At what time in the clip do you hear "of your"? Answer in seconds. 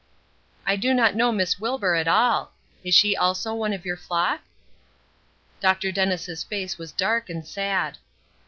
3.71-3.97